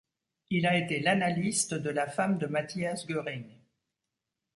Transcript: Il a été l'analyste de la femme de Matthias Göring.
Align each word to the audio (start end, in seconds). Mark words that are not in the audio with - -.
Il 0.49 0.65
a 0.65 0.75
été 0.79 0.99
l'analyste 0.99 1.75
de 1.75 1.91
la 1.91 2.07
femme 2.07 2.39
de 2.39 2.47
Matthias 2.47 3.05
Göring. 3.05 3.51